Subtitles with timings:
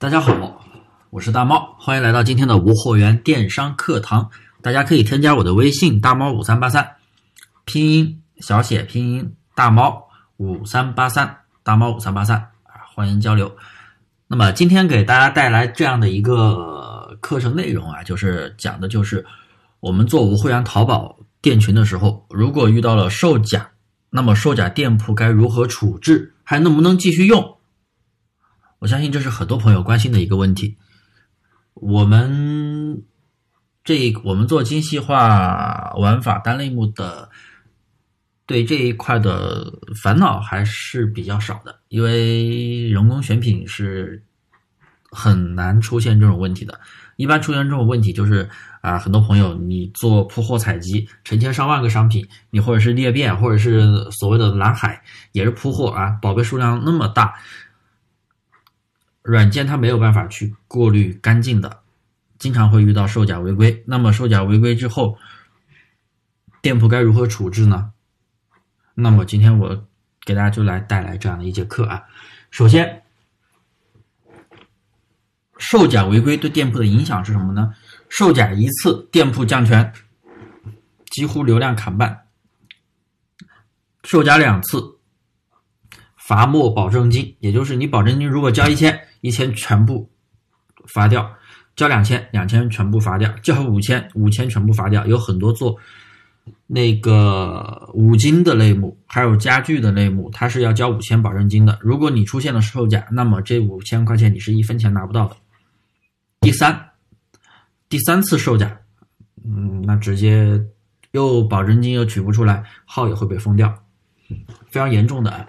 [0.00, 0.32] 大家好，
[1.10, 4.30] 我是大猫，欢迎来到今天的无货源电商课堂。
[4.62, 6.92] 大家可以添加我的微信大猫五三八三，
[7.66, 10.08] 拼音小写拼音大猫
[10.38, 13.54] 五三八三，大猫五三八三啊，欢迎交流。
[14.26, 19.22] 那么今天给大家带来这样的一个课程内容啊，就是讲的就是
[19.80, 23.68] 我们做无会员淘宝店群的时候，如果遇到了售假，
[24.08, 27.58] 那么售假店铺该如何处置，还能不能继续用？
[28.80, 30.76] 我相信这是很多朋友关心的一个问题。
[31.74, 33.02] 我们
[33.84, 37.28] 这我们做精细化玩法单类目的，
[38.46, 39.70] 对这一块的
[40.02, 44.24] 烦恼还是比较少的，因为人工选品是
[45.10, 46.80] 很难出现这种问题的。
[47.16, 48.48] 一般出现这种问题就是
[48.80, 55.02] 啊，很多朋友你做铺货采集，成千上万个商品，你或者是裂变，或者是所谓的蓝海，
[55.32, 57.34] 也是铺货啊，宝贝数量那么大。
[59.22, 61.80] 软件它没有办法去过滤干净的，
[62.38, 63.82] 经常会遇到售假违规。
[63.86, 65.18] 那么售假违规之后，
[66.62, 67.92] 店铺该如何处置呢？
[68.94, 69.86] 那么今天我
[70.24, 72.02] 给大家就来带来这样的一节课啊。
[72.50, 73.02] 首先，
[75.58, 77.74] 售假违规对店铺的影响是什么呢？
[78.08, 79.92] 售假一次，店铺降权，
[81.10, 82.10] 几乎流量砍半；
[84.02, 84.98] 售假两次，
[86.16, 88.99] 罚没保证金，也就是你保证金如果交一千。
[89.20, 90.10] 一千全部
[90.92, 91.30] 罚掉，
[91.76, 95.06] 交两千，两千全部罚掉，交五千，五千全部罚掉。
[95.06, 95.76] 有很多做
[96.66, 101.78] 那个五金的类目，还有家具的类目，它是要交五千保证金的。
[101.80, 105.36] 如果你出现了售假，那么这五千块钱你是一分钱拿不到的。
[106.40, 106.90] 第三，
[107.88, 108.78] 第三次售假，
[109.44, 110.58] 嗯，那直接
[111.12, 113.72] 又保证金又取不出来，号也会被封掉，
[114.70, 115.46] 非常严重的。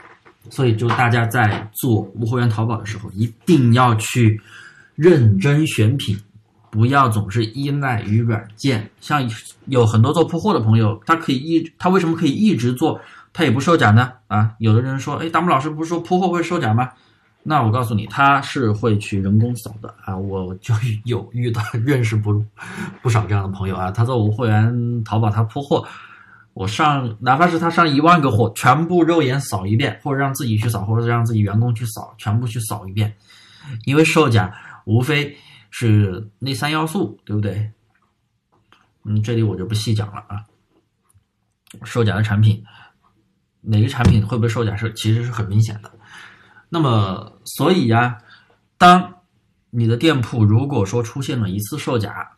[0.50, 4.42] 所以，就大家在做无货源淘宝的时候，一定要去
[4.96, 6.18] 认真选品，
[6.70, 8.90] 不要总是依赖于软件。
[9.00, 9.22] 像
[9.68, 13.00] 有很多做铺货的朋友，他可以一他为什么可以一直做，
[13.32, 14.12] 他也不售假呢？
[14.28, 16.90] 啊，有的人说，哎，大木老师不是说铺货会售假吗？
[17.44, 20.18] 那我告诉你，他是会去人工扫的啊。
[20.18, 20.74] 我就
[21.06, 22.44] 有遇到认识不
[23.02, 25.86] 不少这样的朋友啊，他做无货源淘宝，他铺货。
[26.54, 33.16] 我上，哪怕是他上一万个货，全部肉眼扫一遍，或者让自己去扫，或者让自己员工去扫，全部去扫一遍。
[33.86, 34.54] 因为售假
[34.86, 35.38] 无非
[35.70, 37.72] 是那三要素，对不对？
[39.06, 40.44] 嗯，这里我就不细讲了啊。
[41.86, 42.62] 售假的产品，
[43.62, 45.90] 哪个产品会不会售假是其实是很明显的。
[46.68, 48.18] 那么，所以呀，
[48.78, 49.22] 当
[49.70, 52.34] 你的店铺如果说出现了一次售假，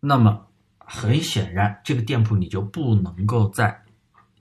[0.00, 0.46] 那么。
[0.86, 3.82] 很显然，这个店铺你就不能够再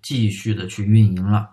[0.02, 1.50] 继续的去运营了，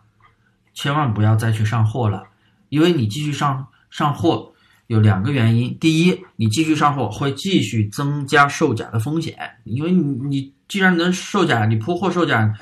[0.74, 2.24] 千万不要再去上货了，
[2.68, 4.52] 因为你继续上上货
[4.88, 12.52] 有两个原因：第一，你继续上货会继续增加售假的风险，因为你你既然能售假，你铺货售假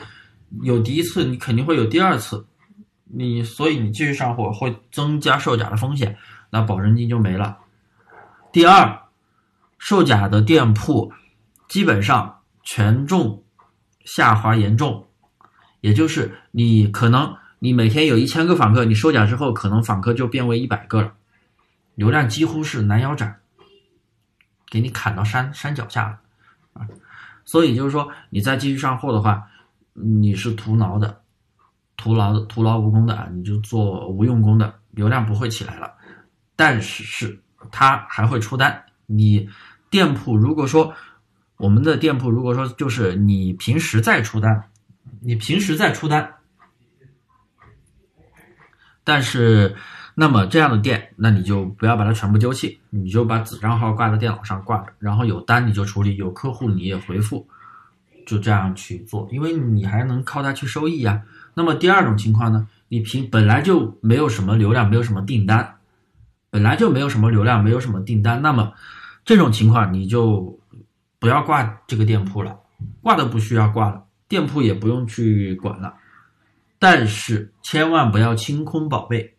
[0.63, 2.47] 有第一次，你肯定会有第二次，
[3.05, 6.17] 你所以你继续上货会增加售假的风险，
[6.51, 7.57] 那保证金就没了。
[8.53, 9.01] 第二，
[9.79, 11.11] 售假的店铺。
[11.69, 13.45] 基本上权重
[14.05, 15.07] 下滑严重，
[15.83, 21.13] 也就是你可能你每天有一千个访客，你收假之后，可能访客就变为一百个了，
[21.95, 23.41] 流量几乎是拦腰斩，
[24.71, 26.19] 给你砍到山山脚下了
[26.73, 26.89] 啊！
[27.45, 29.47] 所以就是说，你再继续上货的话，
[29.93, 31.21] 你是徒劳的，
[31.99, 33.29] 徒劳的徒劳无功的啊！
[33.31, 35.93] 你就做无用功的，流量不会起来了，
[36.57, 38.87] 但是是它还会出单。
[39.05, 39.47] 你
[39.91, 40.95] 店铺如果说。
[41.59, 44.63] 我们的店铺如果说就是你平时在出单，
[45.21, 46.35] 你平时在出单，
[49.03, 49.75] 但是
[50.15, 57.45] 那么这样的店，那你就不要把它全部丢弃，你就把子账号挂在电脑上挂着，然后有单你就处理，有客户你也回复，
[58.25, 61.21] 就这样去做，因为你还能靠它去收益呀。
[61.55, 65.75] 那么第二种情况呢，你平本来就没有什么流量，没有什么订单，
[66.51, 68.73] 本来就没有什么流量，没有什么订单，那么
[69.25, 70.57] 这种情况你就。
[71.19, 72.59] 不要挂这个店铺了，
[73.03, 75.95] 挂都不需要挂了，店铺也不用去管了。
[76.79, 79.35] 但是千万不要清空宝贝，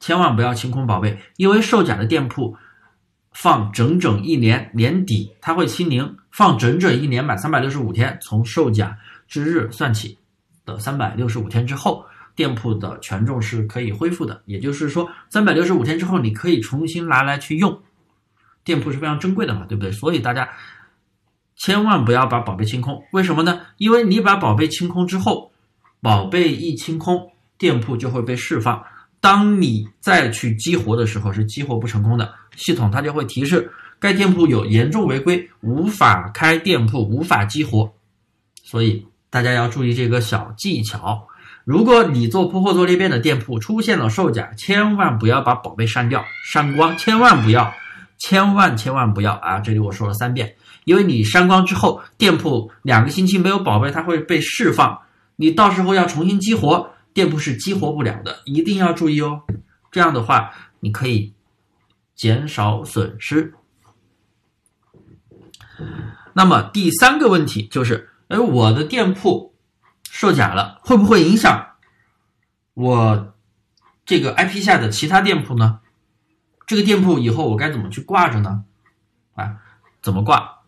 [0.00, 2.56] 千万不要清空宝贝，因为售假的店铺
[3.32, 8.98] 放整整一年，年底它会清零，放整整一年满三百六十五天，从售假
[9.28, 10.18] 之日算起
[10.64, 12.04] 的三百六十五天之后，
[12.34, 14.42] 店铺的权重是可以恢复的。
[14.46, 17.80] 也就是说，三百六十五天之后，你可以重新拿来去用。
[18.64, 19.92] 店铺是非常珍贵的嘛，对不对？
[19.92, 20.48] 所以大家
[21.56, 23.02] 千万不要把宝贝清空。
[23.12, 23.60] 为什么呢？
[23.76, 25.52] 因为你把宝贝清空之后，
[26.00, 28.84] 宝贝一清空，店铺就会被释放。
[29.20, 33.70] 当你再去激活的时候是激活不成功的，系统它就会提示
[34.00, 37.92] 该店铺有严重违规，无法开店铺，无法激活。
[38.64, 41.28] 所以大家要注意这个小技巧。
[41.64, 47.72] 如果你做铺货做裂变的店铺出现了售假，千万不要把宝贝删掉、删光，千万不要，
[48.22, 49.58] 千万千万不要啊！
[49.58, 50.54] 这里我说了三遍，
[50.84, 54.96] 因为你删光之后，店铺两个星期没有宝贝，它会被释放，
[55.34, 56.90] 你到时候要重新激活。
[57.12, 59.42] 店铺是激活不了的，一定要注意哦。
[59.90, 61.34] 这样的话，你可以
[62.14, 63.54] 减少损失。
[66.32, 69.52] 那么第三个问题就是，哎，我的店铺
[70.10, 71.66] 售假了，会不会影响
[72.74, 73.34] 我
[74.06, 75.80] 这个 IP 下的其他店铺呢？
[76.66, 78.64] 这个店铺以后我该怎么去挂着呢？
[79.34, 79.56] 啊，
[80.00, 80.58] 怎么挂？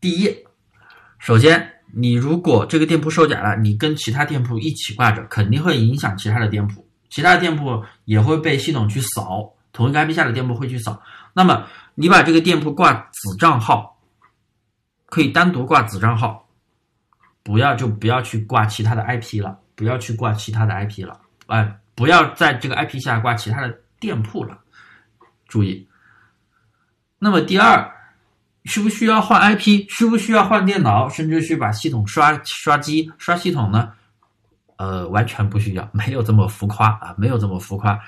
[0.00, 0.44] 第一，
[1.18, 1.74] 首先。
[1.92, 11.02] 你如果这个店铺售假了，你跟其他店铺一起挂着，肯定会影响其他的店铺，其他的店铺也会被系统去扫，同一个 IP 下的店铺会去扫。
[11.32, 11.66] 那么
[11.96, 13.98] 你把这个店铺挂子账号，
[15.06, 16.48] 可以单独挂子账号，
[17.42, 24.56] 不要就不要去挂其他的 IP 了，不要去挂其他的 IP 了，哎，不要在这个 IP 下挂其他的店铺了，
[25.50, 25.86] 注意。
[27.18, 27.92] 那么第二。
[28.66, 29.86] 需不需要换 IP？
[29.88, 31.08] 需不需要换电脑？
[31.08, 33.90] 甚至去把系统刷刷机、刷系统呢？
[34.76, 37.98] 呃，完全不需要，没有这么浮夸啊，没有这么浮夸，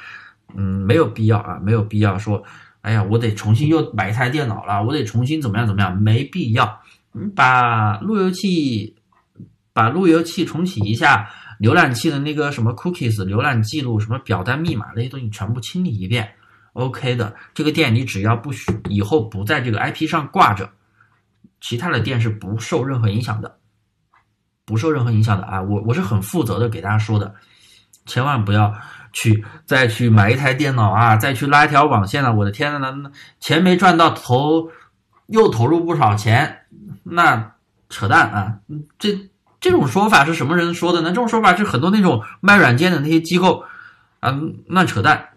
[0.55, 2.45] 嗯，没有必要啊，没有必要说，
[2.83, 5.97] 哎呀，我得重新又买一台电脑了，我得重新怎么样怎么样？
[5.97, 8.95] 没必要，你把路由器
[9.73, 11.31] 把路由器重启一下，
[11.61, 16.31] 浏览器的那个什么 cookies、浏览记录、什么表单、密码那些东西全部清理一遍。
[16.75, 20.71] OK 的，这个店你只要不许以后不在这个 IP 上挂着，
[21.61, 23.59] 其他的店是不受任何影响的，
[24.65, 25.61] 不受任何影响的啊！
[25.61, 27.35] 我我是很负责的给大家说的，
[28.07, 28.73] 千万不要
[29.13, 32.35] 去再去买一台电脑啊，再去拉一条网线了。
[32.35, 34.71] 我的天呐，那钱没赚到，投
[35.27, 36.67] 又投入不少钱，
[37.03, 37.55] 那
[37.91, 38.61] 扯淡啊！
[38.99, 39.31] 这
[39.61, 41.11] 这种说法是什么人说的呢？
[41.11, 43.63] 这种说法是很多那种卖软件的那些机构
[44.21, 44.35] 啊，
[44.69, 45.29] 那扯淡。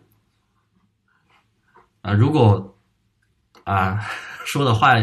[2.06, 2.78] 啊，如果
[3.64, 4.00] 啊
[4.46, 4.94] 说的话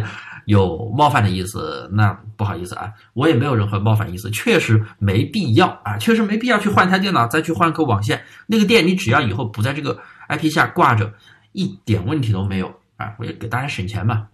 [0.46, 8.24] 有冒犯的意思，那不好意思啊，我也没有任何冒犯意思，确实没必要啊，确实没必要去换台电脑，再去换个网线。
[8.46, 11.12] 那个店你只要以后不在这个 IP 下挂着，
[11.50, 14.28] 一点问题都没有啊，我也给大家省钱嘛。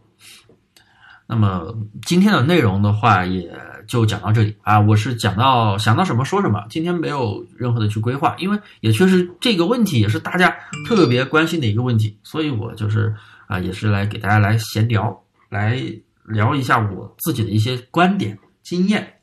[1.30, 1.76] 那么
[2.06, 3.54] 今天的内容的话，也
[3.86, 4.80] 就讲到这里啊。
[4.80, 10.48] 我是讲到想到什么说什么，今天没有任何的去规划，因为也确实这个问题也是大家
[10.86, 13.14] 特别关心的一个问题，所以我就是
[13.46, 15.78] 啊，也是来给大家来闲聊，来
[16.24, 19.20] 聊一下我自己的一些观点经验。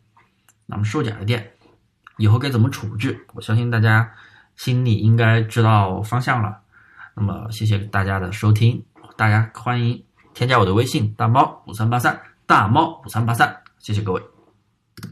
[0.68, 1.54] 那么售假的店
[2.18, 3.25] 以后该怎么处置？
[3.34, 4.08] 我相信大家
[4.56, 6.60] 心里应该知道方向了。
[7.16, 8.84] 那么谢谢大家的收听，
[9.18, 10.04] 大家欢迎。
[10.36, 14.22] 添加我的微信大猫五三八三，大猫五三八三，谢谢各位。